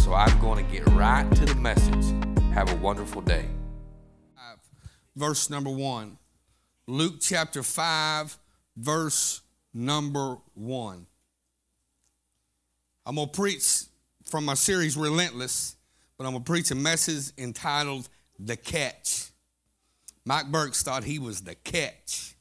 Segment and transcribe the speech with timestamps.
[0.00, 2.04] so I'm going to get right to the message.
[2.52, 3.46] Have a wonderful day.
[5.16, 6.18] Verse number one.
[6.86, 8.38] Luke chapter 5,
[8.76, 9.40] verse
[9.72, 11.06] number 1.
[13.06, 13.84] I'm going to preach
[14.26, 15.76] from my series Relentless,
[16.18, 19.30] but I'm going to preach a message entitled The Catch.
[20.26, 22.34] Mike Burks thought he was the catch,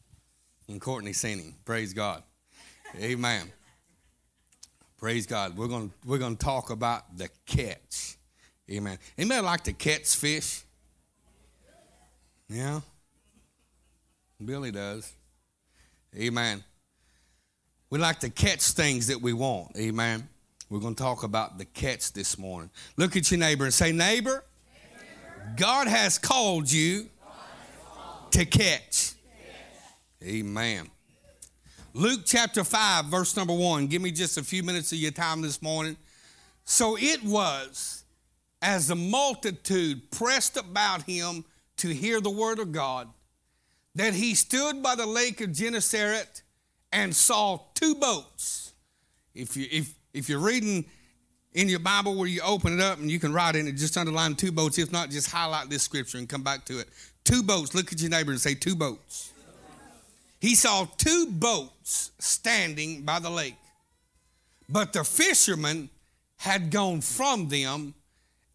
[0.69, 1.55] and Courtney seen him.
[1.65, 2.23] Praise God.
[2.97, 3.51] Amen.
[5.03, 5.57] Praise God.
[5.57, 8.15] We're going we're to talk about the catch.
[8.71, 8.97] Amen.
[9.17, 10.61] Anybody like to catch fish?
[12.47, 12.79] Yeah.
[14.45, 15.11] Billy does.
[16.15, 16.63] Amen.
[17.89, 19.75] We like to catch things that we want.
[19.75, 20.25] Amen.
[20.69, 22.69] We're going to talk about the catch this morning.
[22.95, 27.09] Look at your neighbor and say, Neighbor, neighbor God has called you
[28.31, 29.15] to catch.
[30.23, 30.89] Amen.
[31.95, 33.85] Luke chapter 5, verse number 1.
[33.85, 35.95] Give me just a few minutes of your time this morning.
[36.65, 38.03] So it was
[38.63, 41.45] as the multitude pressed about him
[41.77, 43.09] to hear the word of God
[43.93, 46.41] that he stood by the lake of Gennesaret
[46.91, 48.73] and saw two boats.
[49.35, 50.85] If, you, if, if you're reading
[51.53, 53.97] in your Bible where you open it up and you can write in it, just
[53.97, 54.79] underline two boats.
[54.79, 56.87] If not, just highlight this scripture and come back to it.
[57.23, 57.75] Two boats.
[57.75, 59.32] Look at your neighbor and say, two boats.
[60.43, 63.55] He saw two boats standing by the lake,
[64.67, 65.89] but the fishermen
[66.35, 67.93] had gone from them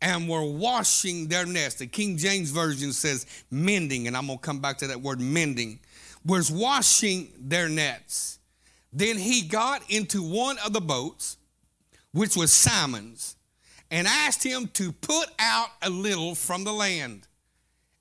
[0.02, 1.76] and were washing their nets.
[1.76, 5.18] The King James Version says mending, and I'm going to come back to that word
[5.18, 5.80] mending,
[6.26, 8.38] was washing their nets.
[8.92, 11.38] Then he got into one of the boats,
[12.12, 13.34] which was Simon's,
[13.90, 17.26] and asked him to put out a little from the land.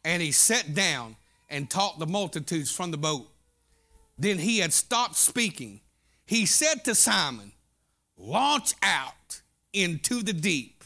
[0.03, 1.15] And he sat down
[1.49, 3.29] and taught the multitudes from the boat.
[4.17, 5.81] Then he had stopped speaking.
[6.25, 7.51] He said to Simon,
[8.17, 9.41] Launch out
[9.73, 10.83] into the deep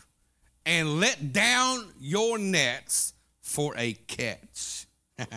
[0.66, 4.86] and let down your nets for a catch.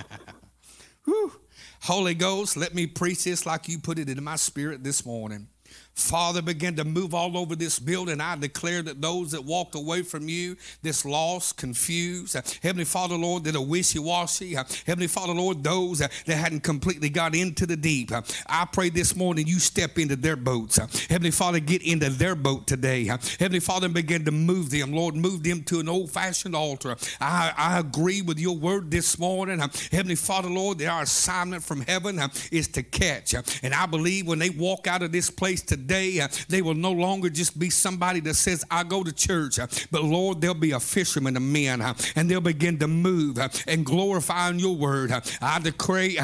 [1.83, 5.49] Holy Ghost, let me preach this like you put it in my spirit this morning.
[5.95, 8.21] Father, begin to move all over this building.
[8.21, 13.15] I declare that those that walked away from you, this lost, confused, uh, Heavenly Father,
[13.15, 17.37] Lord, that are wishy washy, uh, Heavenly Father, Lord, those uh, that hadn't completely got
[17.37, 18.11] into the deep,
[18.47, 20.79] I pray this morning you step into their boats.
[21.09, 23.05] Heavenly Father, get into their boat today.
[23.05, 24.93] Heavenly Father, begin to move them.
[24.93, 26.97] Lord, move them to an old fashioned altar.
[27.21, 29.61] I, I agree with your word this morning.
[29.93, 33.35] Heavenly Father, Lord, that our assignment from heaven is to catch.
[33.63, 36.75] And I believe when they walk out of this place today, day, uh, they will
[36.75, 40.55] no longer just be somebody that says, I go to church, uh, but Lord, they'll
[40.55, 44.77] be a fisherman of men, uh, and they'll begin to move and glorify in your
[44.77, 45.13] word.
[45.41, 46.19] I decree,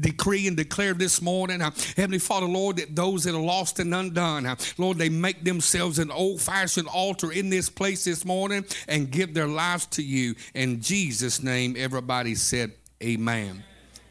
[0.00, 4.56] decree and declare this morning, Heavenly Father, Lord, that those that are lost and undone,
[4.78, 9.34] Lord, they make themselves an old fashioned altar in this place this morning and give
[9.34, 10.34] their lives to you.
[10.54, 13.62] In Jesus' name, everybody said, Amen.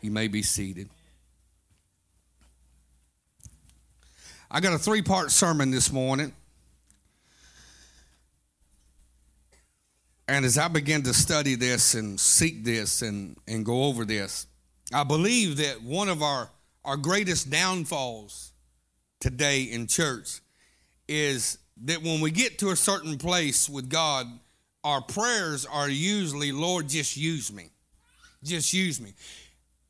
[0.02, 0.90] You may be seated.
[4.50, 6.34] I got a three part sermon this morning.
[10.28, 14.48] And as I began to study this and seek this and, and go over this,
[14.94, 16.50] I believe that one of our,
[16.84, 18.52] our greatest downfalls
[19.20, 20.42] today in church
[21.08, 24.28] is that when we get to a certain place with God,
[24.84, 27.70] our prayers are usually, Lord, just use me.
[28.44, 29.14] Just use me.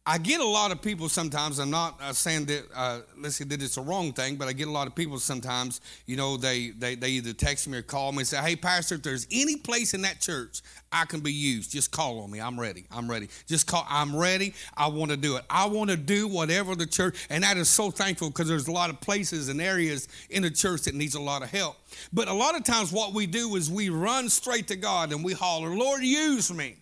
[0.07, 1.57] I get a lot of people sometimes.
[1.57, 4.53] I'm not uh, saying that uh, let's say that it's a wrong thing, but I
[4.53, 5.81] get a lot of people sometimes.
[6.05, 8.95] You know, they they they either text me or call me and say, "Hey, pastor,
[8.95, 10.61] if there's any place in that church
[10.91, 12.40] I can be used, just call on me.
[12.40, 12.85] I'm ready.
[12.91, 13.29] I'm ready.
[13.47, 13.84] Just call.
[13.90, 14.53] I'm ready.
[14.78, 15.46] I want to do it.
[15.49, 18.72] I want to do whatever the church." And that is so thankful because there's a
[18.72, 21.78] lot of places and areas in the church that needs a lot of help.
[22.13, 25.23] But a lot of times, what we do is we run straight to God and
[25.25, 26.75] we holler, "Lord, use me.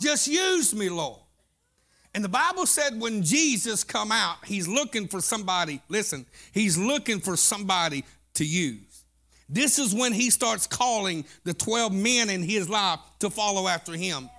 [0.00, 1.23] Just use me, Lord."
[2.14, 7.18] And the Bible said when Jesus come out, he's looking for somebody, listen, he's looking
[7.18, 9.04] for somebody to use.
[9.48, 13.92] This is when he starts calling the 12 men in his life to follow after
[13.92, 14.30] him.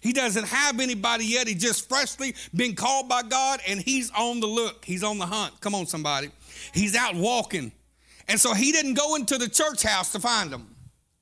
[0.00, 1.46] He doesn't have anybody yet.
[1.46, 4.84] He just freshly been called by God and he's on the look.
[4.84, 5.60] He's on the hunt.
[5.60, 6.30] Come on, somebody.
[6.72, 7.70] He's out walking.
[8.28, 10.74] And so he didn't go into the church house to find them.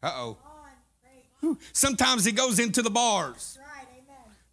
[0.02, 1.56] Uh oh.
[1.72, 3.57] Sometimes he goes into the bars.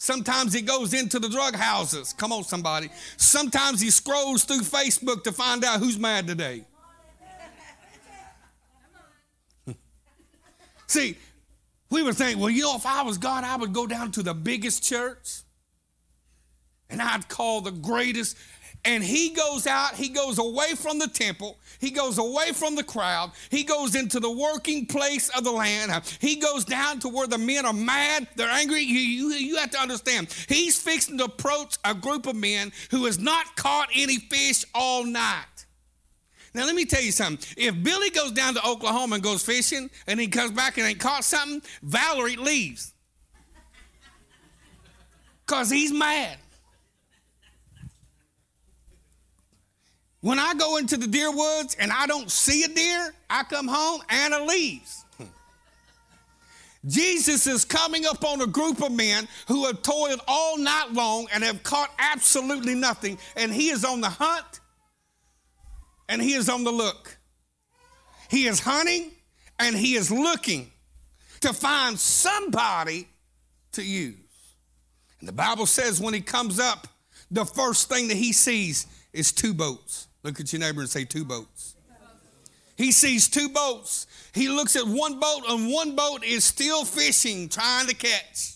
[0.06, 2.14] Sometimes he goes into the drug houses.
[2.14, 2.92] Come on, somebody.
[3.18, 6.64] Sometimes he scrolls through Facebook to find out who's mad today.
[10.86, 11.18] See,
[11.90, 14.22] we would think, well, you know, if I was God, I would go down to
[14.22, 15.42] the biggest church
[16.88, 18.38] and I'd call the greatest
[18.86, 22.84] and he goes out, he goes away from the temple, he goes away from the
[22.84, 27.28] crowd, he goes into the working place of the land, he goes down to where
[27.28, 28.82] the men are mad, they're angry.
[28.82, 33.06] You, you, you have to understand, he's fixing to approach a group of men who
[33.06, 35.46] has not caught any fish all night.
[36.54, 37.46] Now, let me tell you something.
[37.58, 41.00] If Billy goes down to Oklahoma and goes fishing and he comes back and ain't
[41.00, 42.94] caught something, Valerie leaves.
[45.46, 46.38] Because he's mad.
[50.26, 53.68] When I go into the deer woods and I don't see a deer, I come
[53.68, 55.06] home, and Anna leaves.
[56.84, 61.28] Jesus is coming up on a group of men who have toiled all night long
[61.32, 64.62] and have caught absolutely nothing, and he is on the hunt
[66.10, 67.20] and he is on the look.
[68.28, 69.12] He is hunting
[69.60, 70.72] and he is looking
[71.42, 73.10] to find somebody
[73.74, 74.16] to use.
[75.20, 76.88] And the Bible says when he comes up,
[77.30, 80.05] the first thing that he sees is two boats.
[80.26, 81.76] Look at your neighbor and say, two boats.
[82.76, 84.08] He sees two boats.
[84.34, 88.56] He looks at one boat, and one boat is still fishing, trying to catch.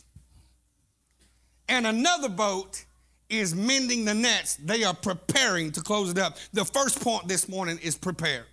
[1.69, 2.83] And another boat
[3.29, 4.55] is mending the nets.
[4.55, 6.37] They are preparing to close it up.
[6.53, 8.47] The first point this morning is prepare.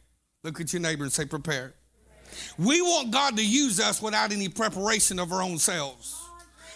[0.45, 1.73] Look at your neighbor and say, prepare.
[2.59, 6.23] We want God to use us without any preparation of our own selves.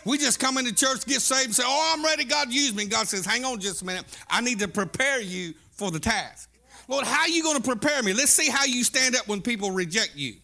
[0.07, 2.85] We just come into church, get saved, and say, Oh, I'm ready, God, use me.
[2.85, 4.07] And God says, Hang on just a minute.
[4.31, 6.51] I need to prepare you for the task.
[6.89, 8.13] Lord, how are you going to prepare me?
[8.13, 10.35] Let's see how you stand up when people reject you.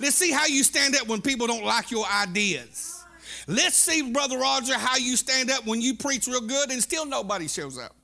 [0.00, 3.04] Let's see how you stand up when people don't like your ideas.
[3.46, 7.06] Let's see, Brother Roger, how you stand up when you preach real good and still
[7.06, 7.94] nobody shows up.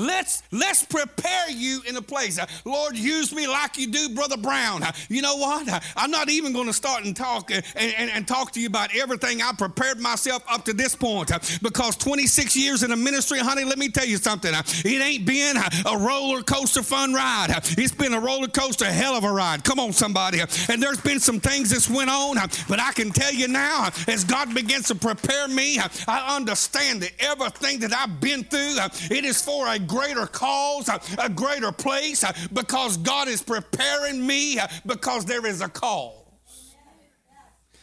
[0.00, 2.38] Let's let's prepare you in a place.
[2.38, 4.82] Uh, Lord, use me like you do, Brother Brown.
[4.82, 5.68] Uh, you know what?
[5.68, 8.60] Uh, I'm not even going to start and talk uh, and, and, and, talk to
[8.60, 11.32] you about everything I prepared myself up to this point.
[11.32, 14.54] Uh, because 26 years in the ministry, honey, let me tell you something.
[14.54, 17.48] Uh, it ain't been a roller coaster fun ride.
[17.76, 19.64] It's been a roller coaster hell of a ride.
[19.64, 20.40] Come on, somebody.
[20.68, 22.36] And there's been some things that's went on,
[22.68, 27.12] but I can tell you now, as God begins to prepare me, I understand that
[27.18, 28.76] everything that I've been through,
[29.10, 30.88] it is for a greater cause,
[31.18, 36.14] a greater place, uh, because God is preparing me uh, because there is a cause.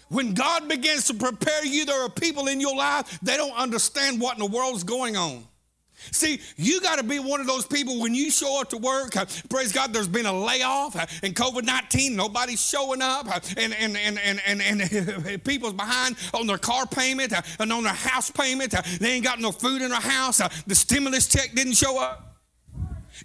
[0.10, 4.22] When God begins to prepare you, there are people in your life, they don't understand
[4.22, 5.46] what in the world's going on.
[6.12, 9.14] See, you got to be one of those people when you show up to work.
[9.50, 13.28] praise God, there's been a layoff and COVID 19, nobody's showing up,
[13.58, 17.94] and, and, and, and, and, and people's behind on their car payment and on their
[17.94, 18.74] house payment.
[19.00, 20.42] They ain't got no food in their house.
[20.66, 22.24] The stimulus check didn't show up.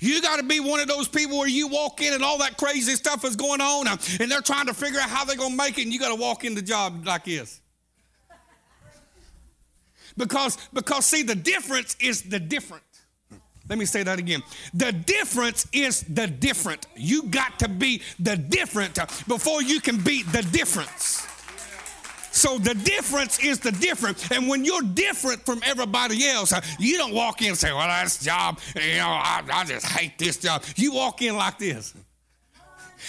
[0.01, 2.57] You got to be one of those people where you walk in and all that
[2.57, 5.57] crazy stuff is going on, and they're trying to figure out how they're going to
[5.57, 7.62] make it, and you got to walk in the job like this.
[10.17, 12.83] Because, because see, the difference is the different.
[13.69, 14.43] Let me say that again.
[14.75, 16.87] The difference is the different.
[16.97, 21.27] You got to be the different before you can be the difference.
[22.33, 24.31] So the difference is the different.
[24.31, 28.25] And when you're different from everybody else, you don't walk in and say, Well, that's
[28.25, 30.65] job, you know, I, I just hate this job.
[30.77, 31.95] You walk in like this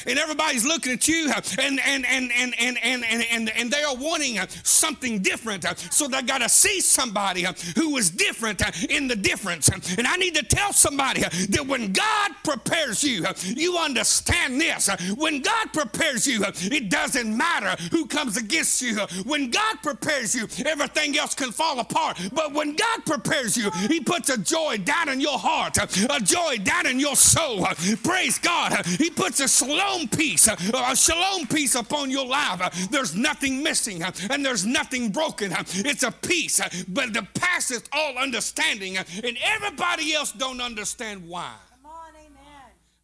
[0.08, 3.84] and everybody's looking at you uh, and and and and and and and, and, they
[3.84, 7.46] are wanting uh, something different uh, so they got to see somebody
[7.76, 9.70] who is different in the difference.
[9.70, 15.42] And i need to tell somebody that when god prepares you you understand this when
[15.42, 21.18] god prepares you it doesn't matter who comes against you when god prepares you everything
[21.18, 22.20] else can fall apart.
[22.34, 26.58] But when god prepares you he puts a joy down in your heart a joy
[26.64, 27.66] down in your soul.
[28.04, 28.86] Praise god.
[28.86, 29.48] He puts a
[29.84, 30.56] shalom peace, uh,
[30.90, 32.62] a shalom peace upon your life.
[32.62, 35.54] Uh, there's nothing missing uh, and there's nothing broken.
[35.86, 41.54] It's a peace, but the passeth all understanding, and everybody else don't understand why.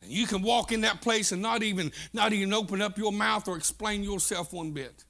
[0.01, 3.11] And you can walk in that place and not even not even open up your
[3.11, 5.03] mouth or explain yourself one bit.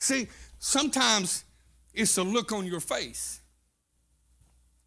[0.00, 1.44] See, sometimes
[1.94, 3.40] it's the look on your face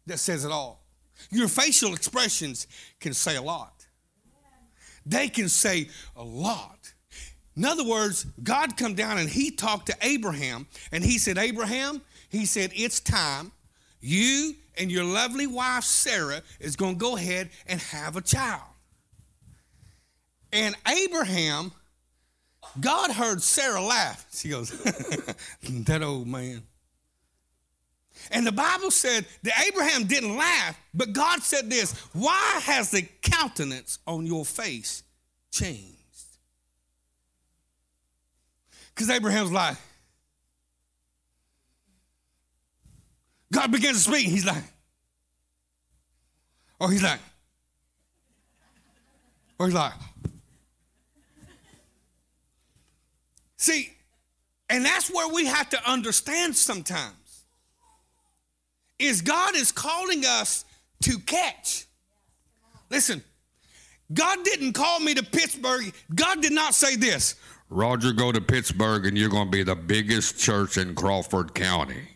[0.06, 0.84] that says it all.
[1.30, 2.66] Your facial expressions
[2.98, 3.81] can say a lot
[5.06, 6.92] they can say a lot.
[7.56, 12.00] In other words, God come down and he talked to Abraham and he said, Abraham,
[12.30, 13.52] he said, it's time.
[14.00, 18.62] You and your lovely wife Sarah is going to go ahead and have a child.
[20.52, 21.72] And Abraham
[22.80, 24.26] God heard Sarah laugh.
[24.32, 24.70] She goes,
[25.62, 26.62] That old man.
[28.30, 33.02] And the Bible said that Abraham didn't laugh, but God said this Why has the
[33.22, 35.02] countenance on your face
[35.50, 35.96] changed?
[38.94, 39.76] Because Abraham's like,
[43.52, 44.26] God begins to speak.
[44.26, 44.64] He's like,
[46.80, 47.20] or he's like,
[49.58, 49.92] or he's like,
[53.56, 53.92] see,
[54.68, 57.21] and that's where we have to understand sometimes
[59.02, 60.64] is God is calling us
[61.02, 61.86] to catch.
[62.90, 63.22] Listen,
[64.12, 65.92] God didn't call me to Pittsburg.
[66.14, 67.34] God did not say this.
[67.70, 72.11] Roger, go to Pittsburg and you're going to be the biggest church in Crawford County.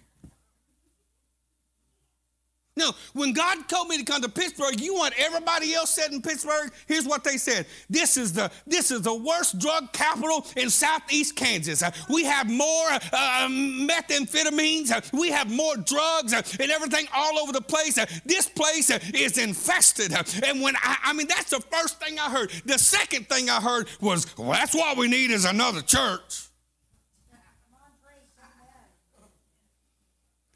[2.76, 6.20] No, when God told me to come to Pittsburg, you want everybody else said in
[6.20, 6.72] Pittsburg?
[6.86, 7.66] Here's what they said.
[7.88, 11.82] This is the this is the worst drug capital in southeast Kansas.
[11.82, 14.90] Uh, we have more uh, methamphetamines.
[14.92, 17.94] Uh, we have more drugs uh, and everything all over the place.
[18.26, 20.12] This place is infested.
[20.44, 22.50] and when I, I mean, that's the first thing I heard.
[22.66, 26.45] The second thing I heard was, well, that's what we need is another church.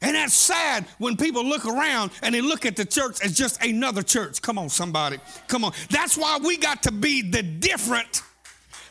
[0.01, 3.63] And that's sad when people look around and they look at the church as just
[3.63, 4.41] another church.
[4.41, 5.19] Come on, somebody.
[5.47, 5.73] Come on.
[5.89, 8.23] That's why we got to be the different.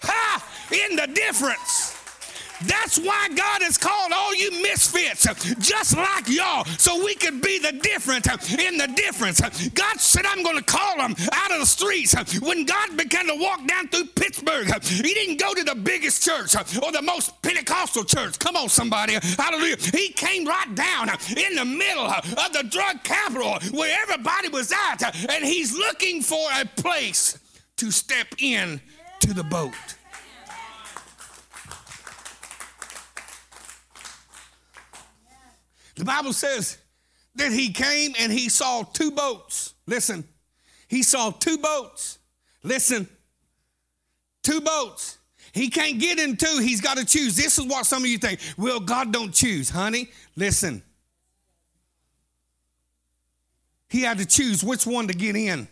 [0.03, 0.89] Ha!
[0.89, 1.90] In the difference.
[2.67, 5.27] That's why God has called all you misfits
[5.59, 9.41] just like y'all so we could be the difference in the difference.
[9.71, 12.15] God said, I'm going to call them out of the streets.
[12.41, 16.55] When God began to walk down through Pittsburg, He didn't go to the biggest church
[16.57, 18.39] or the most Pentecostal church.
[18.39, 19.15] Come on, somebody.
[19.39, 19.77] Hallelujah.
[19.77, 25.03] He came right down in the middle of the drug capital where everybody was at,
[25.31, 27.39] and He's looking for a place
[27.77, 28.81] to step in
[29.21, 29.75] to the boat.
[36.01, 36.79] The Bible says
[37.35, 39.75] that he came and he saw two boats.
[39.87, 40.25] Listen,
[40.89, 42.19] he saw two boats.
[42.63, 43.07] Listen,
[44.43, 45.19] two boats.
[45.53, 47.37] He can't get in two, he's got to choose.
[47.37, 48.41] This is what some of you think.
[48.57, 50.11] Well, God don't choose, honey.
[50.37, 50.83] Listen.
[53.91, 55.69] He had to choose which one to get in.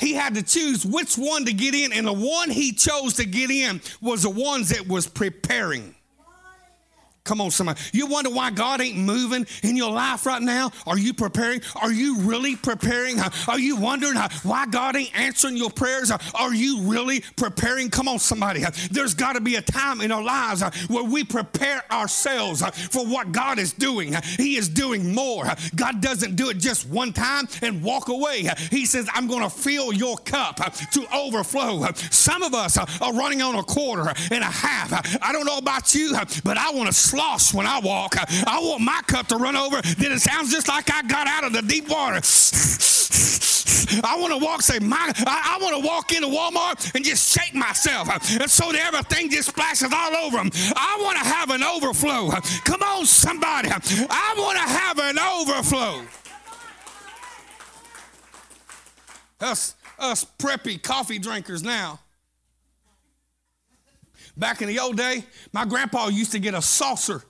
[0.00, 3.26] He had to choose which one to get in and the one he chose to
[3.26, 5.94] get in was the ones that was preparing
[7.22, 7.78] Come on, somebody.
[7.92, 10.72] You wonder why God ain't moving in your life right now?
[10.86, 11.60] Are you preparing?
[11.80, 13.18] Are you really preparing?
[13.46, 16.10] Are you wondering why God ain't answering your prayers?
[16.10, 17.90] Are you really preparing?
[17.90, 18.64] Come on, somebody.
[18.90, 23.32] There's got to be a time in our lives where we prepare ourselves for what
[23.32, 24.14] God is doing.
[24.38, 25.44] He is doing more.
[25.76, 28.50] God doesn't do it just one time and walk away.
[28.70, 31.86] He says, I'm going to fill your cup to overflow.
[32.10, 35.18] Some of us are running on a quarter and a half.
[35.22, 38.16] I don't know about you, but I want to lost when I walk.
[38.18, 39.80] I want my cup to run over.
[39.82, 42.20] Then it sounds just like I got out of the deep water.
[44.02, 47.36] I want to walk, say, my, I, I want to walk into Walmart and just
[47.36, 48.08] shake myself.
[48.40, 50.50] And so that everything just splashes all over them.
[50.76, 52.30] I want to have an overflow.
[52.64, 53.68] Come on, somebody.
[53.70, 56.02] I want to have an overflow.
[59.40, 61.98] Us, us preppy coffee drinkers now.
[64.40, 67.22] Back in the old day, my grandpa used to get a saucer.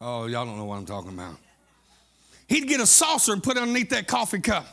[0.00, 1.36] Oh, y'all don't know what I'm talking about.
[2.48, 4.66] He'd get a saucer and put it underneath that coffee cup.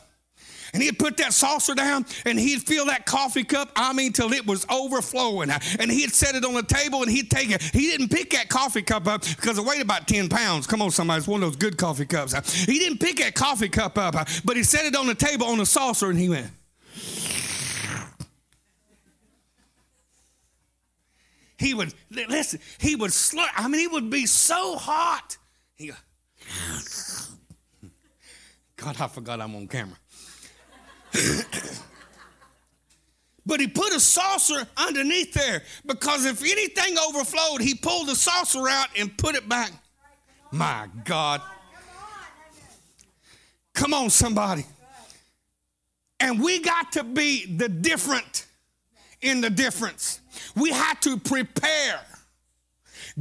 [0.73, 4.33] And he'd put that saucer down and he'd fill that coffee cup, I mean, till
[4.33, 5.51] it was overflowing.
[5.79, 7.61] And he'd set it on the table and he'd take it.
[7.61, 10.65] He didn't pick that coffee cup up because it weighed about 10 pounds.
[10.65, 12.33] Come on, somebody, it's one of those good coffee cups.
[12.65, 15.59] He didn't pick that coffee cup up, but he set it on the table on
[15.59, 16.47] the saucer and he went,
[21.57, 23.47] He would, listen, he would slur.
[23.55, 25.37] I mean, he would be so hot.
[25.75, 25.93] He go,
[28.75, 29.97] God, I forgot I'm on camera.
[33.45, 38.67] but he put a saucer underneath there because if anything overflowed, he pulled the saucer
[38.67, 39.71] out and put it back.
[40.51, 41.41] My God.
[43.73, 44.65] Come on, somebody.
[46.19, 48.44] And we got to be the different
[49.25, 50.21] in the difference.
[50.55, 52.01] We had to prepare.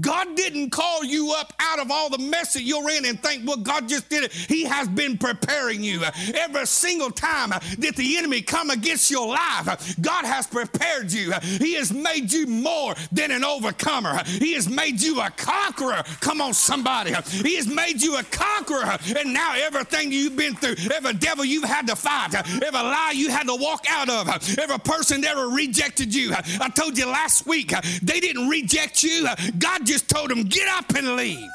[0.00, 3.46] God didn't call you up out of all the mess that you're in and think,
[3.46, 4.32] well, God just did it.
[4.32, 6.02] He has been preparing you.
[6.34, 11.32] Every single time that the enemy come against your life, God has prepared you.
[11.42, 14.22] He has made you more than an overcomer.
[14.24, 16.02] He has made you a conqueror.
[16.20, 17.12] Come on, somebody.
[17.28, 18.98] He has made you a conqueror.
[19.16, 23.30] And now everything you've been through, every devil you've had to fight, every lie you
[23.30, 26.32] had to walk out of, every person that ever rejected you.
[26.60, 27.72] I told you last week,
[28.02, 29.26] they didn't reject you.
[29.58, 31.50] God just told them, get up and leave.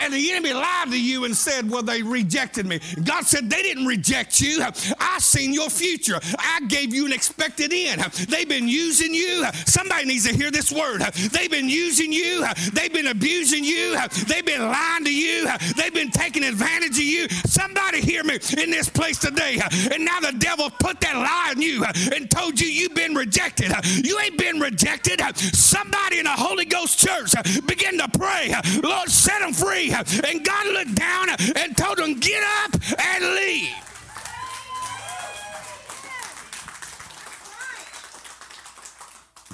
[0.00, 2.80] And the enemy lied to you and said, Well, they rejected me.
[3.04, 4.62] God said, They didn't reject you.
[4.98, 6.18] I seen your future.
[6.38, 8.00] I gave you an expected end.
[8.28, 9.44] They've been using you.
[9.66, 11.02] Somebody needs to hear this word.
[11.32, 12.46] They've been using you.
[12.72, 13.96] They've been abusing you.
[14.26, 15.48] They've been lying to you.
[15.76, 17.28] They've been taking advantage of you.
[17.28, 19.60] Somebody hear me in this place today.
[19.92, 23.72] And now the devil put that lie on you and told you you've been rejected.
[24.04, 25.20] You ain't been rejected.
[25.36, 27.32] Somebody in a Holy Ghost church
[27.66, 28.54] begin to pray.
[28.82, 29.89] Lord, set them free.
[29.90, 33.74] And God looked down and told them, Get up and leave.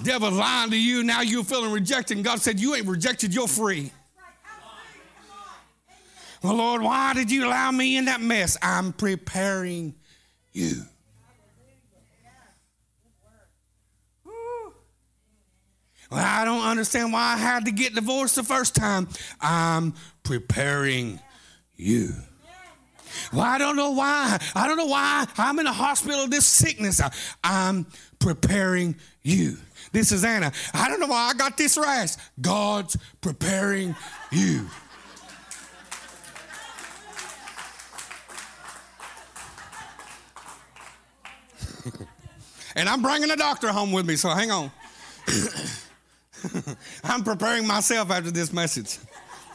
[0.03, 2.19] Devil lying to you, now you're feeling rejected.
[2.19, 3.91] And God said, You ain't rejected, you're free.
[6.43, 8.57] Well, Lord, why did you allow me in that mess?
[8.63, 9.95] I'm preparing
[10.53, 10.83] you.
[16.11, 19.09] Well, I don't understand why I had to get divorced the first time.
[19.41, 19.95] I'm
[20.27, 21.21] preparing
[21.77, 22.13] you.
[23.33, 24.39] Well, I don't know why.
[24.57, 27.01] I don't know why I'm in the hospital this sickness.
[27.45, 27.87] I'm
[28.19, 29.57] preparing you.
[29.93, 30.53] This is Anna.
[30.75, 32.17] I don't know why I got this rash.
[32.41, 33.95] God's preparing
[34.33, 34.67] you.
[42.75, 44.73] and I'm bringing a doctor home with me, so hang on.
[47.05, 48.99] I'm preparing myself after this message.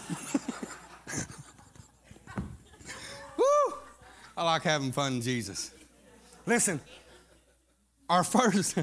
[3.37, 3.73] Woo!
[4.37, 5.71] I like having fun in Jesus.
[6.45, 6.81] Listen,
[8.09, 8.77] our first,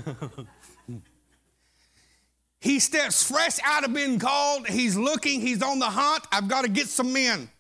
[2.60, 4.66] he steps fresh out of being called.
[4.68, 6.24] He's looking, he's on the hunt.
[6.32, 7.50] I've got to get some men.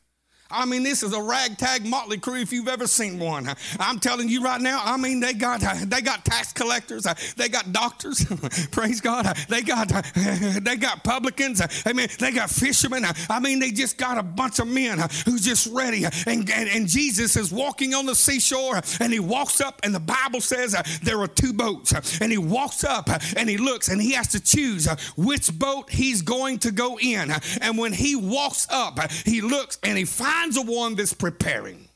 [0.50, 3.48] I mean, this is a ragtag motley crew if you've ever seen one.
[3.78, 4.80] I'm telling you right now.
[4.82, 8.24] I mean, they got they got tax collectors, they got doctors.
[8.70, 9.26] Praise God.
[9.48, 11.60] They got they got publicans.
[11.84, 13.04] I mean, they got fishermen.
[13.28, 16.04] I mean, they just got a bunch of men who's just ready.
[16.04, 20.00] And, and, and Jesus is walking on the seashore, and he walks up, and the
[20.00, 24.12] Bible says there are two boats, and he walks up and he looks, and he
[24.12, 27.32] has to choose which boat he's going to go in.
[27.60, 31.88] And when he walks up, he looks and he finds finds the one that's preparing.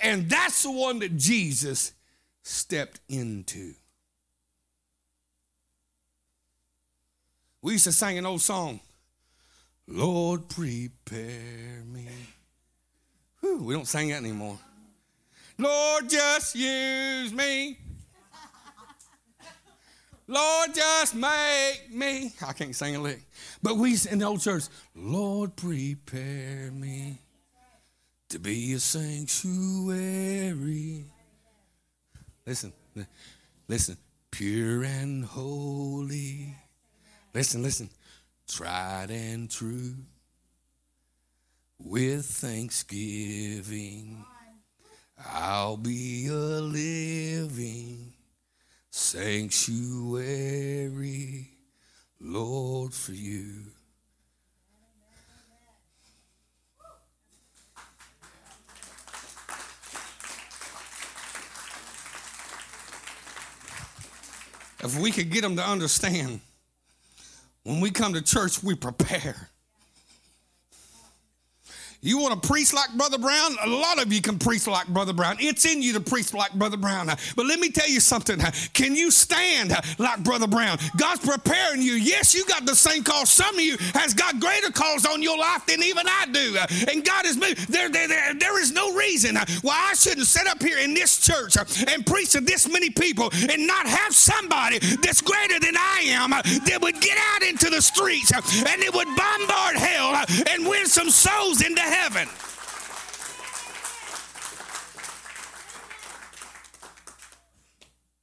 [0.00, 1.92] And that's the one that Jesus
[2.42, 3.74] stepped into.
[7.62, 8.80] We used to sing an old song,
[9.86, 12.08] Lord, prepare me.
[13.40, 14.58] Whew, we don't sing that anymore.
[15.58, 17.76] Lord, just use me.
[20.26, 22.32] Lord, just make me.
[22.46, 23.20] I can't sing a lick.
[23.62, 27.18] But we in the old church, Lord, prepare me
[28.30, 31.04] to be a sanctuary.
[32.46, 32.72] Listen,
[33.66, 33.96] listen,
[34.30, 36.54] pure and holy.
[37.34, 37.90] Listen, listen,
[38.46, 39.96] tried and true.
[41.80, 44.24] With thanksgiving,
[45.26, 48.12] I'll be a living
[48.90, 51.48] sanctuary,
[52.20, 53.72] Lord, for you.
[64.82, 66.40] If we could get them to understand
[67.64, 69.48] when we come to church, we prepare.
[72.02, 73.56] You want to preach like Brother Brown?
[73.62, 75.36] A lot of you can preach like Brother Brown.
[75.38, 77.08] It's in you to preach like Brother Brown.
[77.36, 78.38] But let me tell you something.
[78.72, 80.78] Can you stand like Brother Brown?
[80.96, 81.92] God's preparing you.
[81.92, 83.26] Yes, you got the same call.
[83.26, 86.56] Some of you has got greater calls on your life than even I do.
[86.90, 87.56] And God is moving.
[87.68, 91.20] There, there, there, there is no reason why I shouldn't sit up here in this
[91.20, 96.04] church and preach to this many people and not have somebody that's greater than I
[96.06, 100.86] am that would get out into the streets and it would bombard hell and win
[100.86, 102.28] some souls into heaven.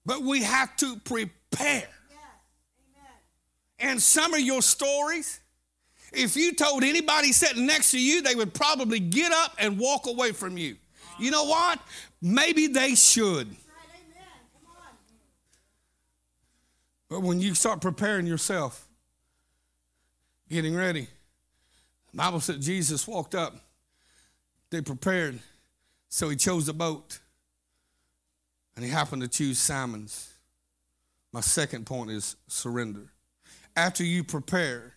[0.05, 1.89] But we have to prepare.
[3.79, 5.39] And some of your stories,
[6.13, 10.07] if you told anybody sitting next to you, they would probably get up and walk
[10.07, 10.77] away from you.
[11.19, 11.79] You know what?
[12.21, 13.55] Maybe they should.
[17.09, 18.87] But when you start preparing yourself,
[20.49, 21.07] getting ready.
[22.17, 23.55] Bible said Jesus walked up.
[24.71, 25.39] They prepared.
[26.09, 27.19] So he chose a boat.
[28.75, 30.33] And he happened to choose Simon's.
[31.31, 33.11] My second point is surrender.
[33.75, 34.95] After you prepare,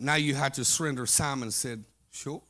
[0.00, 1.06] now you have to surrender.
[1.06, 2.42] Simon said, Sure.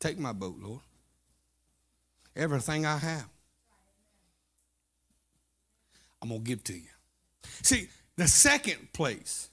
[0.00, 0.80] Take my boat, Lord.
[2.34, 3.28] Everything I have,
[6.22, 6.88] I'm going to give to you.
[7.62, 9.50] See, the second place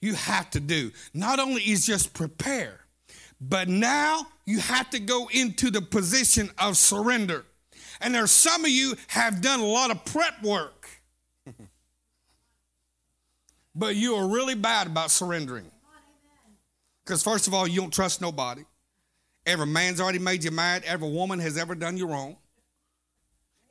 [0.00, 2.80] you have to do not only is just prepare,
[3.40, 7.44] but now you have to go into the position of surrender.
[8.00, 10.88] And there's some of you have done a lot of prep work.
[13.74, 15.70] but you are really bad about surrendering.
[17.04, 18.62] Because first of all, you don't trust nobody.
[19.46, 20.84] Every man's already made you mad.
[20.84, 22.36] Every woman has ever done you wrong.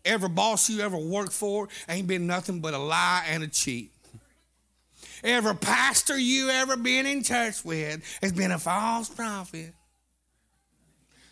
[0.03, 3.93] Every boss you ever worked for ain't been nothing but a lie and a cheat.
[5.23, 9.73] Every pastor you ever been in church with has been a false prophet.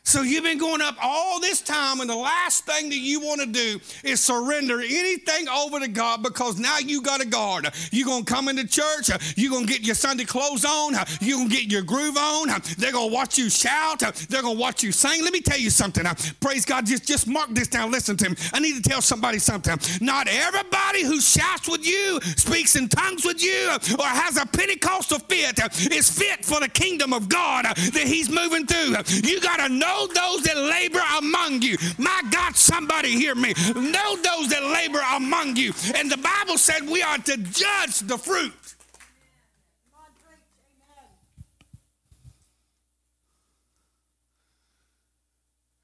[0.08, 3.42] So you've been going up all this time, and the last thing that you want
[3.42, 7.68] to do is surrender anything over to God because now you got a guard.
[7.92, 11.40] You're going to come into church, you're going to get your Sunday clothes on, you're
[11.40, 14.62] going to get your groove on, they're going to watch you shout, they're going to
[14.62, 15.26] watch you sing.
[15.26, 16.06] Let me tell you something.
[16.40, 17.92] Praise God, just, just mark this down.
[17.92, 18.38] Listen to me.
[18.54, 19.78] I need to tell somebody something.
[20.00, 25.20] Not everybody who shouts with you, speaks in tongues with you, or has a Pentecostal
[25.20, 25.60] fit
[25.92, 28.96] is fit for the kingdom of God that He's moving through.
[29.28, 31.76] You got to know Know those that labor among you.
[31.98, 33.56] My God, somebody hear me.
[33.76, 35.74] Know those that labor among you.
[35.96, 38.54] And the Bible said we are to judge the fruit.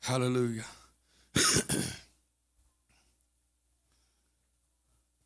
[0.01, 0.65] Hallelujah.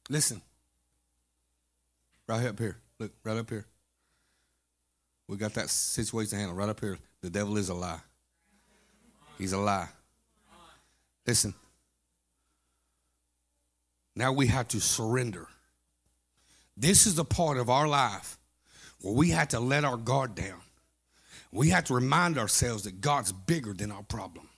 [0.09, 0.41] Listen.
[2.25, 2.77] Right up here.
[2.99, 3.65] Look, right up here.
[5.27, 6.97] We got that situation handled right up here.
[7.21, 7.99] The devil is a lie.
[9.37, 9.89] He's a lie.
[11.25, 11.53] Listen.
[14.15, 15.47] Now we have to surrender.
[16.75, 18.37] This is the part of our life
[19.01, 20.61] where we have to let our guard down.
[21.51, 24.49] We have to remind ourselves that God's bigger than our problem.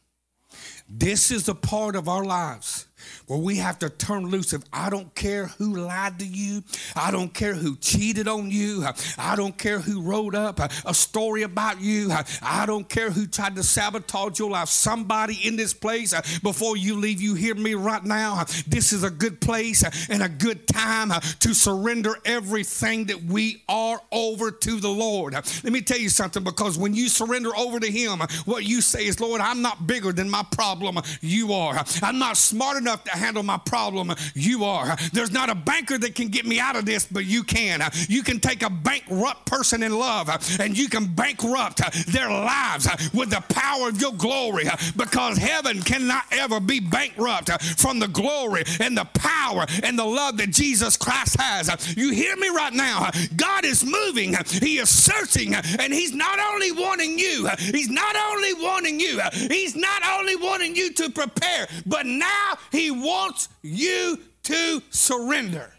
[0.90, 2.88] This is the part of our lives
[3.28, 6.64] where we have to turn loose of I don't care who lied to you,
[6.96, 8.86] I don't care who cheated on you,
[9.18, 13.56] I don't care who wrote up a story about you, I don't care who tried
[13.56, 14.70] to sabotage your life.
[14.70, 18.44] Somebody in this place, before you leave, you hear me right now.
[18.68, 24.02] This is a good place and a good time to surrender everything that we are
[24.12, 25.34] over to the Lord.
[25.34, 29.06] Let me tell you something because when you surrender over to Him, what you say
[29.06, 31.84] is, Lord, I'm not bigger than my problem, you are.
[32.02, 34.12] I'm not smart enough enough to handle my problem.
[34.34, 34.98] You are.
[35.14, 37.82] There's not a banker that can get me out of this, but you can.
[38.08, 43.30] You can take a bankrupt person in love and you can bankrupt their lives with
[43.30, 44.66] the power of your glory
[44.98, 50.38] because heaven cannot ever be bankrupt from the glory and the power and the love
[50.38, 51.96] that Jesus Christ has.
[51.96, 53.12] You hear me right now?
[53.36, 58.54] God is moving, He is searching, and He's not only wanting you, He's not only
[58.56, 64.18] wanting you, He's not only wanting you to prepare, but now He he wants you
[64.44, 65.70] to surrender.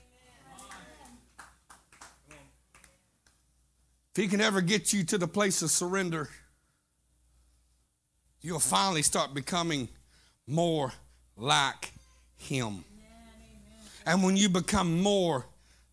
[4.10, 6.28] If He can ever get you to the place of surrender,
[8.42, 9.88] you'll finally start becoming
[10.46, 10.92] more
[11.38, 11.92] like
[12.36, 12.84] Him.
[14.04, 15.46] And when you become more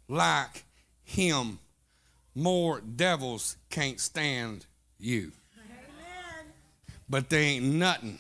[0.10, 0.65] like
[1.04, 1.60] Him,
[2.36, 4.65] more devils can't stand
[5.00, 5.32] you.
[7.10, 8.20] But they ain't nothing.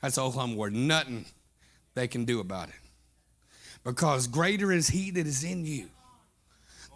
[0.00, 0.72] That's all I'm word.
[0.72, 1.24] Nothing
[1.94, 2.74] they can do about it.
[3.84, 5.88] Because greater is He that is in you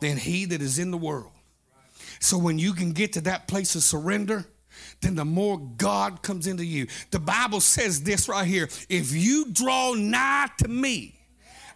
[0.00, 1.32] than He that is in the world.
[2.20, 4.46] So when you can get to that place of surrender,
[5.00, 6.86] then the more God comes into you.
[7.10, 11.18] The Bible says this right here if you draw nigh to me,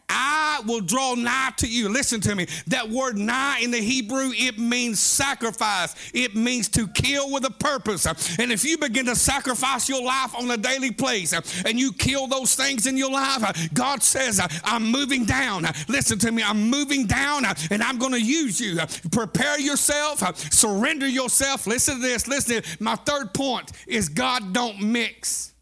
[0.08, 1.88] I will draw nigh to you.
[1.88, 2.46] Listen to me.
[2.68, 5.94] That word nigh in the Hebrew, it means sacrifice.
[6.14, 8.06] It means to kill with a purpose.
[8.38, 11.32] And if you begin to sacrifice your life on a daily place
[11.64, 15.66] and you kill those things in your life, God says, I'm moving down.
[15.88, 16.42] Listen to me.
[16.42, 18.78] I'm moving down and I'm going to use you.
[19.10, 21.66] Prepare yourself, surrender yourself.
[21.66, 22.26] Listen to this.
[22.26, 22.46] Listen.
[22.62, 25.52] To My third point is God don't mix.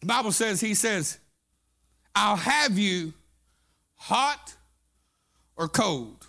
[0.00, 1.18] The Bible says, He says,
[2.14, 3.12] I'll have you
[3.94, 4.54] hot
[5.56, 6.26] or cold.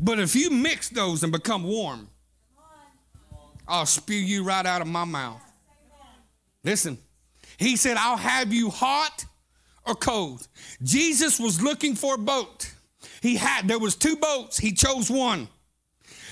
[0.00, 2.08] But if you mix those and become warm,
[3.66, 5.42] I'll spew you right out of my mouth.
[6.64, 6.98] Listen,
[7.58, 9.24] he said, I'll have you hot
[9.86, 10.46] or cold.
[10.82, 12.72] Jesus was looking for a boat.
[13.20, 14.58] He had there was two boats.
[14.58, 15.48] He chose one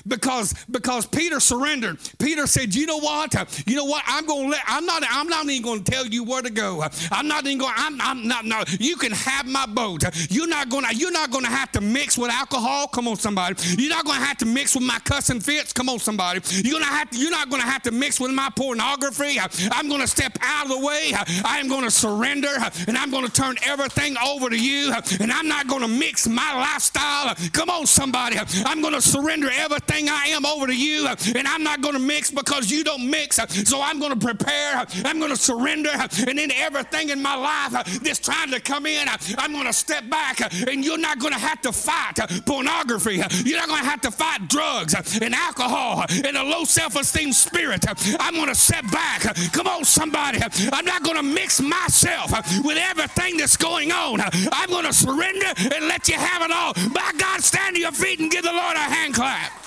[0.07, 1.99] because because Peter surrendered.
[2.19, 3.35] Peter said, "You know what?
[3.67, 4.03] You know what?
[4.07, 4.63] I'm going to let.
[4.67, 5.03] I'm not.
[5.09, 6.85] I'm not even going to tell you where to go.
[7.11, 7.73] I'm not even going.
[7.77, 8.45] I'm, I'm not.
[8.45, 10.05] No, you can have my boat.
[10.31, 10.95] You're not going to.
[10.95, 12.89] You're not going to have to mix with alcohol.
[12.89, 13.57] Come on, somebody.
[13.79, 15.73] You're not going to have to mix with my cussing fits.
[15.73, 16.41] Come on, somebody.
[16.51, 17.19] You're gonna have to.
[17.19, 19.39] You're not going to have to mix with my pornography.
[19.73, 21.13] I'm going to step out of the way.
[21.45, 22.55] I am going to surrender,
[22.87, 24.93] and I'm going to turn everything over to you.
[25.21, 27.35] And I'm not going to mix my lifestyle.
[27.53, 28.37] Come on, somebody.
[28.65, 31.95] I'm going to surrender everything everything I am over to you, and I'm not going
[31.95, 33.37] to mix because you don't mix.
[33.69, 38.01] So I'm going to prepare, I'm going to surrender, and then everything in my life
[38.01, 39.07] that's trying to come in,
[39.39, 43.23] I'm going to step back, and you're not going to have to fight pornography.
[43.45, 47.33] You're not going to have to fight drugs and alcohol and a low self esteem
[47.33, 47.85] spirit.
[48.21, 49.23] I'm going to step back.
[49.53, 50.41] Come on, somebody.
[50.73, 52.33] I'm not going to mix myself
[52.65, 54.21] with everything that's going on.
[54.53, 56.75] I'm going to surrender and let you have it all.
[56.91, 59.66] By God, stand to your feet and give the Lord a hand clap.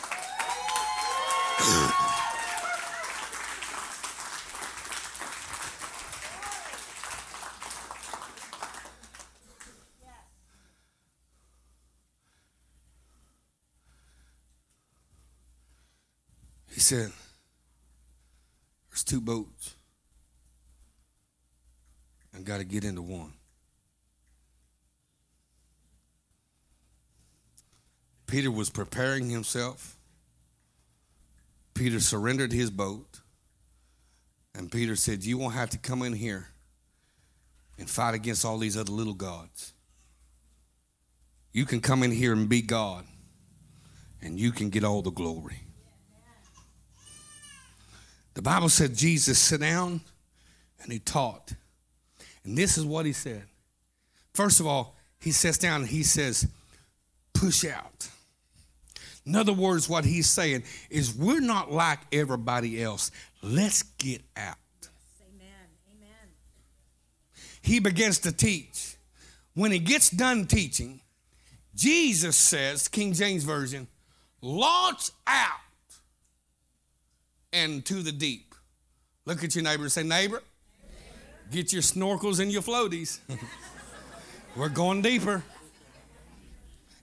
[16.80, 17.12] He said,
[18.90, 19.76] There's two boats.
[22.34, 23.34] I got to get into one.
[28.28, 29.99] Peter was preparing himself
[31.80, 33.22] Peter surrendered his boat.
[34.54, 36.50] And Peter said, You won't have to come in here
[37.78, 39.72] and fight against all these other little gods.
[41.54, 43.06] You can come in here and be God,
[44.22, 45.62] and you can get all the glory.
[48.34, 50.02] The Bible said Jesus sat down
[50.84, 51.54] and he taught.
[52.44, 53.44] And this is what he said.
[54.34, 56.46] First of all, he sits down and he says,
[57.34, 58.09] Push out.
[59.30, 63.12] In other words, what he's saying is we're not like everybody else.
[63.44, 64.58] Let's get out.
[65.32, 65.48] Amen.
[65.96, 66.30] Amen.
[67.62, 68.96] He begins to teach.
[69.54, 71.02] When he gets done teaching,
[71.76, 73.88] Jesus says, King James Version,
[74.42, 75.60] launch out
[77.54, 78.56] and to the deep.
[79.26, 80.42] Look at your neighbor and say, neighbor,
[81.52, 83.20] get your snorkels and your floaties.
[84.56, 85.44] We're going deeper.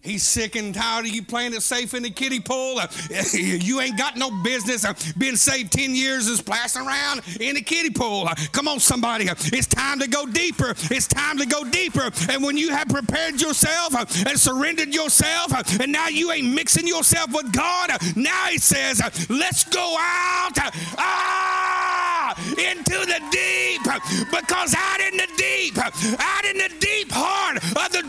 [0.06, 2.78] He's sick and tired of you playing it safe in the kiddie pool.
[2.78, 2.86] Uh,
[3.32, 7.60] you ain't got no business uh, being saved 10 years and splashing around in the
[7.60, 8.28] kiddie pool.
[8.28, 9.26] Uh, come on, somebody.
[9.28, 10.70] It's time to go deeper.
[10.90, 12.08] It's time to go deeper.
[12.30, 13.94] And when you have prepared yourself
[14.26, 19.64] and surrendered yourself, and now you ain't mixing yourself with God, now he says, let's
[19.64, 20.56] go out.
[20.98, 23.82] Ah, into the deep.
[24.30, 27.58] Because out in the deep, out in the deep heart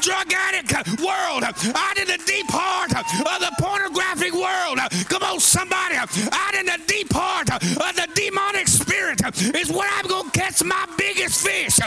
[0.07, 4.79] drug addict world, out in the deep heart of the pornographic world.
[5.09, 5.95] Come on, somebody.
[5.95, 9.19] Out in the deep heart of the demonic spirit
[9.53, 11.77] is where I'm going to catch my biggest fish.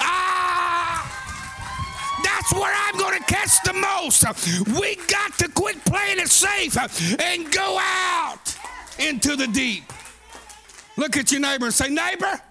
[0.00, 1.06] Ah!
[2.24, 4.24] That's where I'm going to catch the most.
[4.80, 6.76] We got to quit playing it safe
[7.20, 8.56] and go out
[8.98, 9.84] into the deep.
[10.96, 12.42] Look at your neighbor and say, Neighbor, neighbor.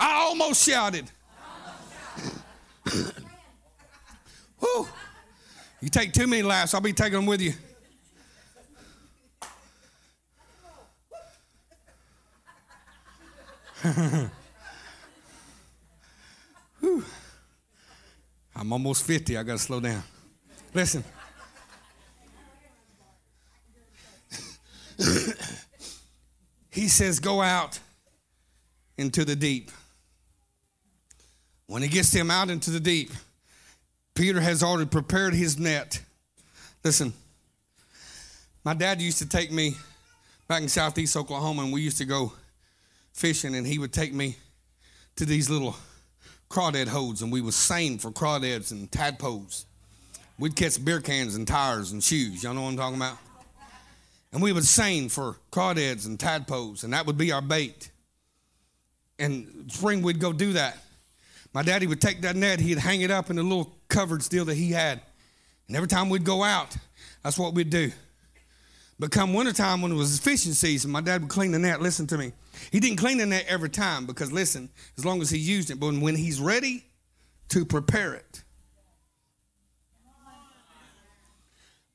[0.00, 1.08] I almost shouted.
[1.46, 3.27] I almost shouted.
[5.80, 7.52] You take too many laughs, I'll be taking them with you.
[18.56, 19.38] I'm almost 50.
[19.38, 20.02] I got to slow down.
[20.74, 21.04] Listen.
[26.70, 27.78] he says, Go out
[28.96, 29.70] into the deep.
[31.68, 33.12] When he gets them out into the deep,
[34.18, 36.00] Peter has already prepared his net.
[36.82, 37.12] Listen,
[38.64, 39.76] my dad used to take me
[40.48, 42.32] back in southeast Oklahoma, and we used to go
[43.12, 44.34] fishing, and he would take me
[45.14, 45.76] to these little
[46.50, 49.66] crawdad holes, and we would seine for crawdads and tadpoles.
[50.36, 52.42] We'd catch beer cans and tires and shoes.
[52.42, 53.18] Y'all know what I'm talking about?
[54.32, 57.92] And we would seine for crawdads and tadpoles, and that would be our bait.
[59.20, 60.76] And spring, we'd go do that.
[61.54, 64.44] My daddy would take that net, he'd hang it up in a little covered still
[64.46, 65.00] that he had.
[65.66, 66.76] And every time we'd go out,
[67.22, 67.90] that's what we'd do.
[68.98, 71.80] But come wintertime when it was fishing season, my dad would clean the net.
[71.80, 72.32] Listen to me.
[72.72, 75.78] He didn't clean the net every time because, listen, as long as he used it,
[75.78, 76.84] but when he's ready
[77.50, 78.42] to prepare it.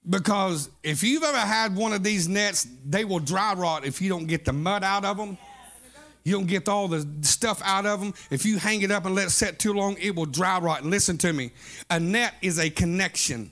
[0.09, 4.09] Because if you've ever had one of these nets, they will dry rot if you
[4.09, 5.37] don't get the mud out of them.
[6.23, 8.13] You don't get all the stuff out of them.
[8.29, 10.81] If you hang it up and let it set too long, it will dry rot.
[10.81, 11.51] And listen to me
[11.89, 13.51] a net is a connection.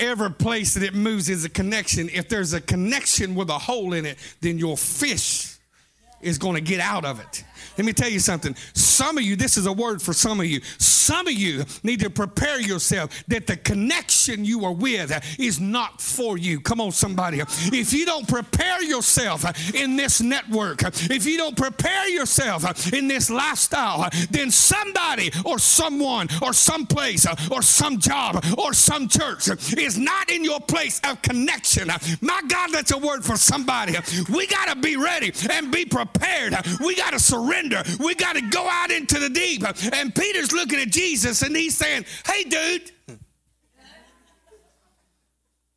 [0.00, 2.08] Every place that it moves is a connection.
[2.08, 5.56] If there's a connection with a hole in it, then your fish
[6.20, 7.44] is going to get out of it.
[7.76, 8.54] Let me tell you something.
[8.74, 10.60] Some of you, this is a word for some of you.
[10.78, 16.00] Some of you need to prepare yourself that the connection you are with is not
[16.00, 16.60] for you.
[16.60, 17.40] Come on, somebody.
[17.40, 23.28] If you don't prepare yourself in this network, if you don't prepare yourself in this
[23.30, 29.98] lifestyle, then somebody or someone or some place or some job or some church is
[29.98, 31.88] not in your place of connection.
[32.20, 33.94] My God, that's a word for somebody.
[34.32, 36.54] We got to be ready and be prepared.
[36.80, 38.02] We got to surrender surrender.
[38.02, 39.62] We got to go out into the deep.
[39.92, 42.90] And Peter's looking at Jesus and he's saying, Hey, dude,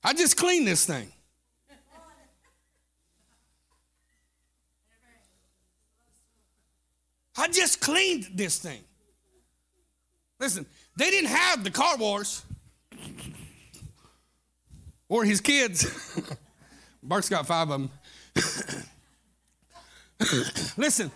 [0.04, 1.12] I just cleaned this thing.
[7.40, 8.80] I just cleaned this thing.
[10.40, 12.42] Listen, they didn't have the car wash
[15.08, 16.20] or his kids.
[17.04, 17.92] Bart's got five of them.
[20.78, 21.12] Listen,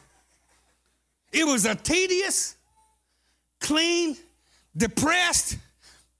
[1.32, 2.56] it was a tedious,
[3.60, 4.18] clean,
[4.76, 5.58] depressed,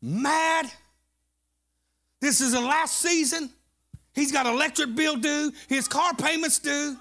[0.02, 0.72] mad.
[2.20, 3.50] This is the last season.
[4.14, 6.98] He's got electric bill due, his car payments due.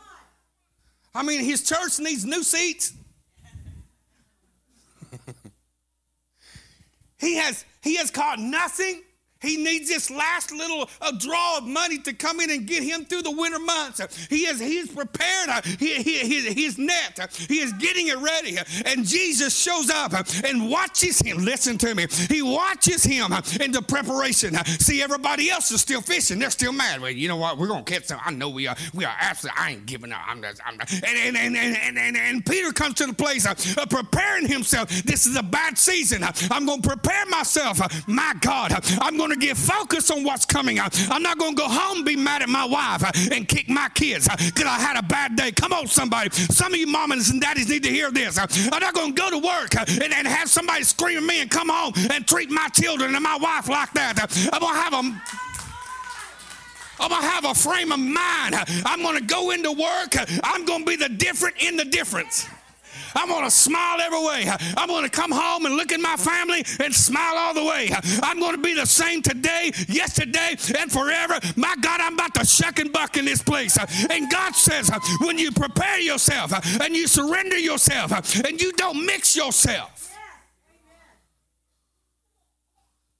[1.14, 2.92] I mean, his church needs new seats.
[7.18, 9.02] he has he has caught nothing
[9.40, 13.04] he needs this last little uh, draw of money to come in and get him
[13.04, 14.00] through the winter months.
[14.28, 17.18] He is he's prepared uh, he, he, his net.
[17.20, 18.58] Uh, he is getting it ready.
[18.58, 21.38] Uh, and Jesus shows up uh, and watches him.
[21.38, 22.06] Listen to me.
[22.28, 24.54] He watches him in the preparation.
[24.64, 26.38] See, everybody else is still fishing.
[26.38, 27.00] They're still mad.
[27.00, 27.58] Well, you know what?
[27.58, 28.20] We're gonna catch some.
[28.24, 28.76] I know we are.
[28.94, 29.60] We are absolutely.
[29.60, 30.20] I ain't giving up.
[30.26, 30.60] I'm just.
[30.66, 31.02] I'm just.
[31.04, 34.88] And, and, and, and, and, and Peter comes to the place of preparing himself.
[35.02, 36.24] This is a bad season.
[36.50, 37.80] I'm gonna prepare myself.
[38.06, 40.80] My God, I'm gonna going to get focused on what's coming.
[40.80, 43.68] I'm not going to go home and be mad at my wife uh, and kick
[43.68, 45.52] my kids uh, because I had a bad day.
[45.52, 46.30] Come on, somebody.
[46.30, 48.38] Some of you mamas and daddies need to hear this.
[48.38, 51.42] Uh, I'm not going to go to work and, and have somebody scream at me
[51.42, 54.18] and come home and treat my children and my wife like that.
[54.52, 55.20] I'm going to have them.
[56.98, 58.56] I'm to have a frame of mind.
[58.84, 60.16] I'm to go into work.
[60.44, 62.46] I'm to be the different in the difference.
[63.14, 64.50] I'm going to smile every way.
[64.76, 67.90] I'm going to come home and look at my family and smile all the way.
[68.22, 71.38] I'm going to be the same today, yesterday, and forever.
[71.56, 73.76] My God, I'm about to shuck and buck in this place.
[74.10, 78.12] And God says, when you prepare yourself and you surrender yourself
[78.44, 80.16] and you don't mix yourself,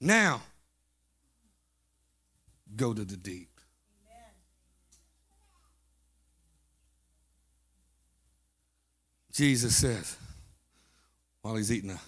[0.01, 0.41] now
[2.75, 3.50] go to the deep.
[9.41, 10.19] Jesus says
[11.41, 12.01] while he's eating a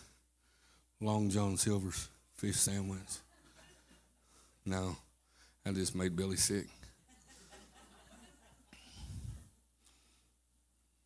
[1.01, 3.01] Long John Silver's fish sandwich.
[4.67, 4.95] No,
[5.65, 6.67] I just made Billy sick.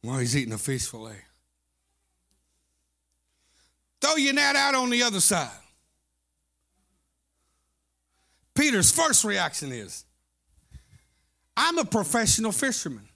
[0.02, 1.14] While he's eating a fish fillet.
[4.00, 5.48] Throw your net out on the other side.
[8.52, 10.04] Peter's first reaction is,
[11.56, 13.08] I'm a professional fisherman.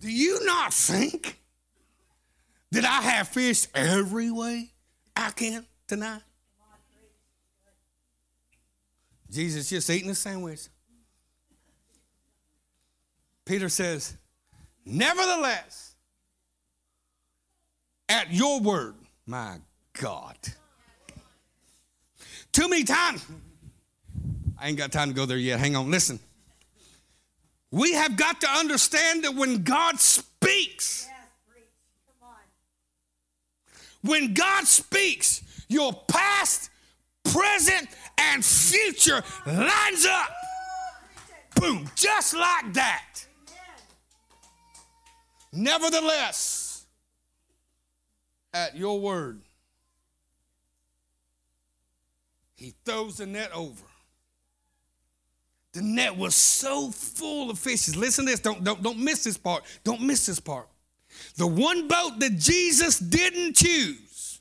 [0.00, 1.38] Do you not think
[2.72, 4.70] that I have fished every way
[5.14, 6.22] I can tonight?
[9.30, 10.68] Jesus just eating a sandwich.
[13.44, 14.16] Peter says,
[14.84, 15.94] Nevertheless,
[18.08, 18.94] at your word,
[19.26, 19.58] my
[20.00, 20.36] God.
[22.52, 23.24] Too many times.
[24.58, 25.60] I ain't got time to go there yet.
[25.60, 26.18] Hang on, listen.
[27.70, 31.08] We have got to understand that when God speaks,
[34.02, 36.70] when God speaks, your past,
[37.24, 40.30] present, and future lines up.
[41.54, 43.04] Boom, just like that.
[45.52, 46.86] Nevertheless,
[48.52, 49.42] at your word,
[52.54, 53.84] he throws the net over.
[55.72, 57.96] The net was so full of fishes.
[57.96, 58.40] Listen to this.
[58.40, 59.62] Don't, don't, don't miss this part.
[59.84, 60.68] Don't miss this part.
[61.36, 64.40] The one boat that Jesus didn't choose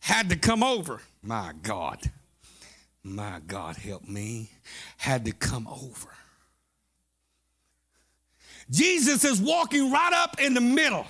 [0.00, 1.00] had to come over.
[1.22, 1.98] My God.
[3.02, 4.50] My God, help me.
[4.96, 6.08] Had to come over.
[8.70, 11.06] Jesus is walking right up in the middle.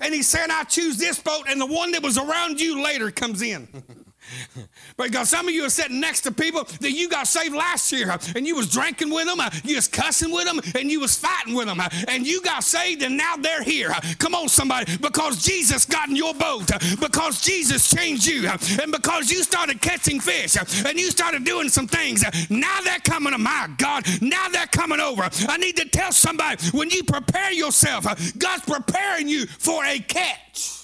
[0.00, 3.10] And he's saying, I choose this boat, and the one that was around you later
[3.10, 3.68] comes in.
[4.96, 8.16] Because some of you are sitting next to people that you got saved last year
[8.36, 11.16] and you was drinking with them, uh, you was cussing with them, and you was
[11.16, 13.90] fighting with them, uh, and you got saved and now they're here.
[13.90, 16.70] Uh, come on, somebody, because Jesus got in your boat,
[17.00, 18.48] because Jesus changed you,
[18.80, 22.22] and because you started catching fish and you started doing some things.
[22.50, 24.04] Now they're coming to my God.
[24.20, 25.28] Now they're coming over.
[25.48, 28.04] I need to tell somebody when you prepare yourself,
[28.38, 30.78] God's preparing you for a catch.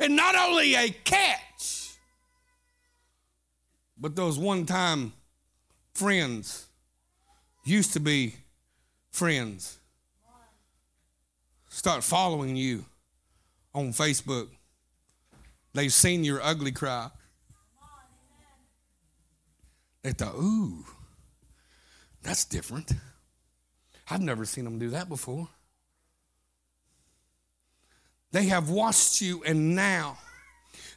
[0.00, 1.51] And not only a catch,
[4.02, 5.12] but those one time
[5.94, 6.66] friends
[7.64, 8.34] used to be
[9.12, 9.78] friends
[11.72, 12.84] start following you
[13.74, 14.48] on Facebook.
[15.72, 17.10] They've seen your ugly cry.
[20.02, 20.84] They thought, ooh,
[22.22, 22.92] that's different.
[24.10, 25.48] I've never seen them do that before.
[28.32, 30.18] They have watched you, and now,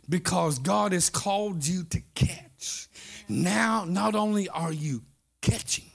[0.10, 2.88] because God has called you to catch,
[3.28, 5.04] now not only are you
[5.42, 5.86] catching,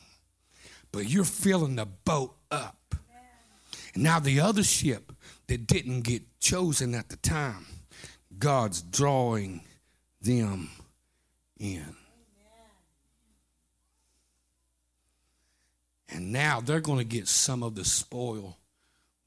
[0.93, 2.95] but you're filling the boat up.
[3.97, 5.13] Now the other ship
[5.49, 7.67] that didn't get chosen at the time,
[8.39, 9.63] God's drawing
[10.21, 10.71] them
[11.59, 11.97] in.
[16.09, 18.57] And now they're going to get some of the spoil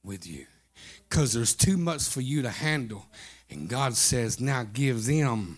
[0.04, 0.46] with you
[1.08, 3.06] because there's too much for you to handle.
[3.50, 5.58] And God says, now give them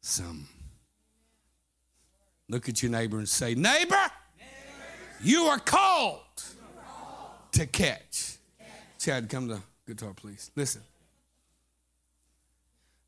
[0.00, 0.48] some.
[2.48, 4.10] Look at your neighbor and say, Neighbor,
[5.22, 6.20] you are called
[7.52, 8.36] to catch.
[8.98, 10.50] Chad, come to guitar, please.
[10.56, 10.82] Listen.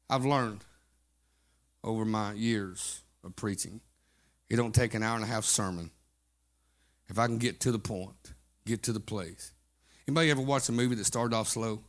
[0.09, 0.61] I've learned
[1.82, 3.80] over my years of preaching,
[4.49, 5.91] it don't take an hour and a half sermon.
[7.09, 8.32] If I can get to the point,
[8.66, 9.53] get to the place.
[10.07, 11.80] Anybody ever watch a movie that started off slow?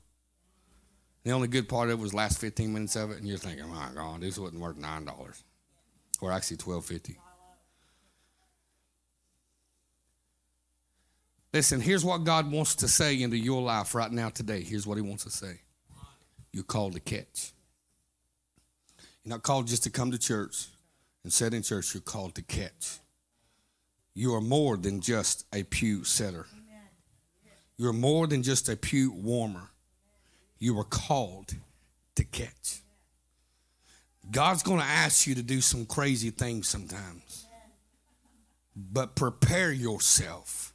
[1.23, 3.67] The only good part of it was last 15 minutes of it, and you're thinking,
[3.67, 5.43] my God, this wasn't worth $9.
[6.21, 7.15] Or actually 12.50.
[11.55, 14.61] Listen, here's what God wants to say into your life right now today.
[14.61, 15.61] Here's what He wants to say.
[16.51, 17.53] You're called to catch.
[19.23, 20.67] You're not called just to come to church
[21.23, 21.93] and sit in church.
[21.93, 22.99] You're called to catch.
[24.13, 26.45] You are more than just a pew setter.
[27.77, 29.69] You're more than just a pew warmer.
[30.59, 31.55] You are called
[32.17, 32.81] to catch.
[34.29, 37.45] God's going to ask you to do some crazy things sometimes.
[38.75, 40.73] But prepare yourself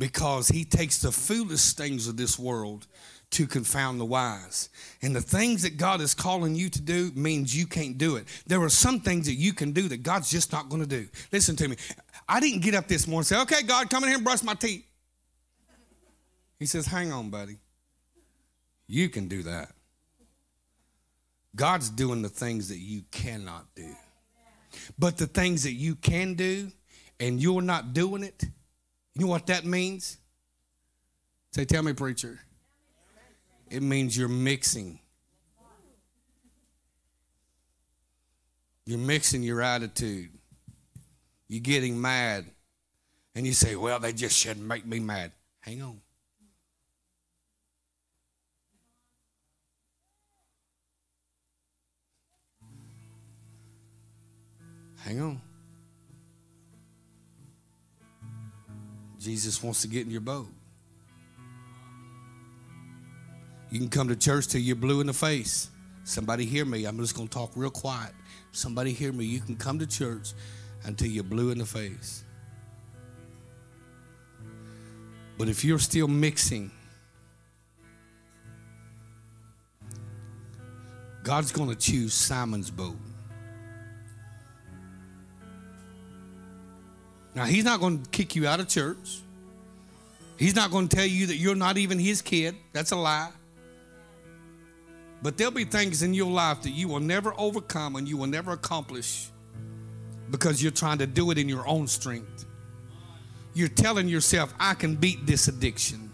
[0.00, 2.86] because he takes the foolish things of this world
[3.32, 4.70] to confound the wise.
[5.02, 8.24] And the things that God is calling you to do means you can't do it.
[8.46, 11.06] There are some things that you can do that God's just not going to do.
[11.30, 11.76] Listen to me.
[12.26, 14.42] I didn't get up this morning and say, okay, God, come in here and brush
[14.42, 14.86] my teeth.
[16.58, 17.58] He says, hang on, buddy.
[18.86, 19.68] You can do that.
[21.54, 23.94] God's doing the things that you cannot do.
[24.98, 26.72] But the things that you can do
[27.20, 28.44] and you're not doing it,
[29.20, 30.16] you know what that means?
[31.52, 32.40] Say, tell me, preacher.
[33.68, 34.98] It means you're mixing.
[38.86, 40.30] You're mixing your attitude.
[41.48, 42.46] You're getting mad.
[43.34, 45.32] And you say, well, they just shouldn't make me mad.
[45.60, 46.00] Hang on.
[54.96, 55.49] Hang on.
[59.20, 60.48] Jesus wants to get in your boat.
[63.70, 65.68] You can come to church till you're blue in the face.
[66.04, 66.86] Somebody hear me.
[66.86, 68.12] I'm just going to talk real quiet.
[68.52, 69.26] Somebody hear me.
[69.26, 70.32] You can come to church
[70.84, 72.24] until you're blue in the face.
[75.36, 76.70] But if you're still mixing,
[81.22, 82.96] God's going to choose Simon's boat.
[87.34, 89.20] Now, he's not going to kick you out of church.
[90.36, 92.56] He's not going to tell you that you're not even his kid.
[92.72, 93.30] That's a lie.
[95.22, 98.26] But there'll be things in your life that you will never overcome and you will
[98.26, 99.28] never accomplish
[100.30, 102.46] because you're trying to do it in your own strength.
[103.52, 106.10] You're telling yourself, I can beat this addiction.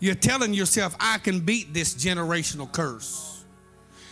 [0.00, 3.37] You're telling yourself, I can beat this generational curse.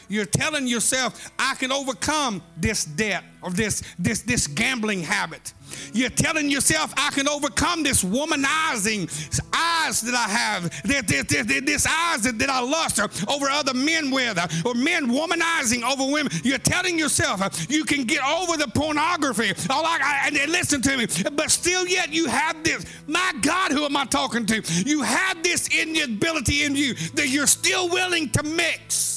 [0.08, 5.52] You're telling yourself, I can overcome this debt or this, this, this gambling habit.
[5.92, 9.08] You're telling yourself, I can overcome this womanizing
[9.54, 14.10] eyes that I have, this, this, this eyes that, that I lust over other men
[14.10, 16.32] with, or men womanizing over women.
[16.44, 19.52] You're telling yourself you can get over the pornography.
[19.70, 22.84] I, and listen to me, but still yet you have this.
[23.06, 24.62] My God, who am I talking to?
[24.84, 29.15] You have this inability in you that you're still willing to mix.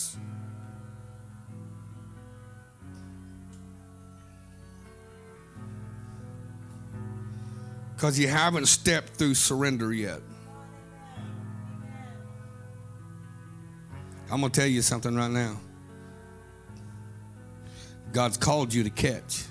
[8.00, 10.22] Because you haven't stepped through surrender yet.
[14.32, 15.60] I'm going to tell you something right now.
[18.14, 19.44] God's called you to catch.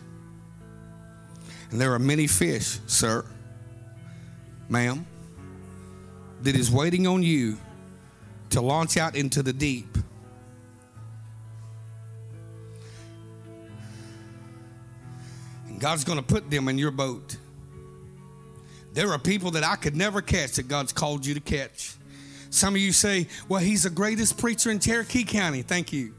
[1.71, 3.23] And there are many fish, sir,
[4.71, 5.07] ma'am,
[6.41, 7.59] that is waiting on you
[8.49, 9.99] to launch out into the deep.
[15.67, 17.37] And God's going to put them in your boat.
[18.99, 21.95] There are people that I could never catch that God's called you to catch.
[22.51, 25.63] Some of you say, well, he's the greatest preacher in Cherokee County.
[25.63, 26.17] Thank you.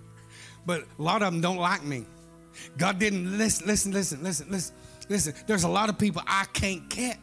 [0.65, 2.05] But a lot of them don't like me.
[2.77, 4.73] God didn't listen, listen, listen, listen, listen,
[5.09, 5.34] listen.
[5.45, 7.17] There's a lot of people I can't catch.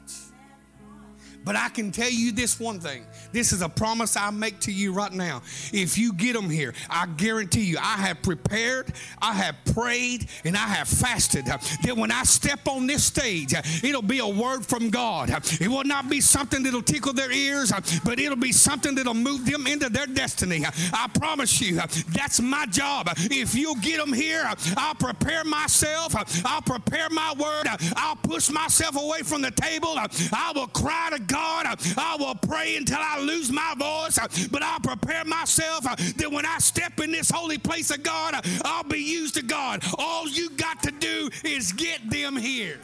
[1.46, 3.06] But I can tell you this one thing.
[3.30, 5.42] This is a promise I make to you right now.
[5.72, 8.92] If you get them here, I guarantee you, I have prepared,
[9.22, 11.46] I have prayed, and I have fasted.
[11.46, 15.30] That when I step on this stage, it'll be a word from God.
[15.60, 17.72] It will not be something that'll tickle their ears,
[18.04, 20.64] but it'll be something that'll move them into their destiny.
[20.92, 21.76] I promise you,
[22.08, 23.08] that's my job.
[23.16, 26.12] If you'll get them here, I'll prepare myself,
[26.44, 31.20] I'll prepare my word, I'll push myself away from the table, I will cry to
[31.20, 31.66] God God,
[31.98, 36.56] I will pray until I lose my voice, but I'll prepare myself that when I
[36.58, 39.84] step in this holy place of God, I'll be used to God.
[39.98, 42.78] All you got to do is get them here.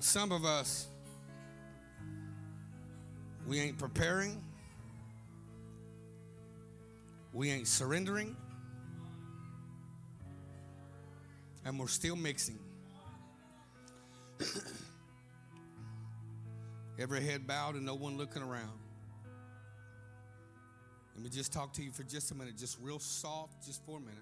[0.00, 0.86] Some of us,
[3.46, 4.42] we ain't preparing,
[7.32, 8.36] we ain't surrendering
[11.66, 12.58] and we're still mixing.
[16.98, 18.78] Every head bowed and no one looking around.
[21.14, 23.98] Let me just talk to you for just a minute, just real soft, just for
[23.98, 24.14] a minute.